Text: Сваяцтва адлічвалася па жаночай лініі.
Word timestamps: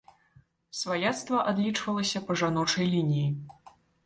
Сваяцтва 0.79 1.41
адлічвалася 1.51 2.23
па 2.31 2.39
жаночай 2.43 2.85
лініі. 2.97 3.29